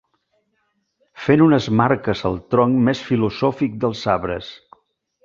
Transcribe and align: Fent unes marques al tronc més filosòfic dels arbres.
Fent 1.25 1.43
unes 1.47 1.67
marques 1.81 2.23
al 2.29 2.39
tronc 2.53 2.79
més 2.87 3.03
filosòfic 3.11 3.77
dels 3.85 4.03
arbres. 4.15 4.49